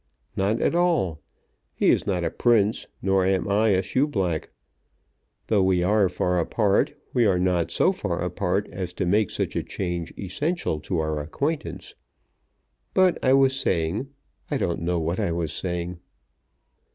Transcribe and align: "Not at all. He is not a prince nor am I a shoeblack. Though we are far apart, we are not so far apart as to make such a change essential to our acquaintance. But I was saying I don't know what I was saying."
"Not 0.35 0.59
at 0.63 0.73
all. 0.73 1.21
He 1.75 1.91
is 1.91 2.07
not 2.07 2.23
a 2.23 2.31
prince 2.31 2.87
nor 3.03 3.23
am 3.23 3.47
I 3.47 3.67
a 3.69 3.83
shoeblack. 3.83 4.49
Though 5.45 5.61
we 5.61 5.83
are 5.83 6.09
far 6.09 6.39
apart, 6.39 6.99
we 7.13 7.27
are 7.27 7.37
not 7.37 7.69
so 7.69 7.91
far 7.91 8.19
apart 8.23 8.67
as 8.71 8.93
to 8.95 9.05
make 9.05 9.29
such 9.29 9.55
a 9.55 9.61
change 9.61 10.11
essential 10.17 10.79
to 10.79 10.97
our 10.97 11.19
acquaintance. 11.19 11.93
But 12.95 13.23
I 13.23 13.33
was 13.33 13.55
saying 13.55 14.09
I 14.49 14.57
don't 14.57 14.81
know 14.81 14.97
what 14.99 15.19
I 15.19 15.31
was 15.31 15.53
saying." 15.53 15.99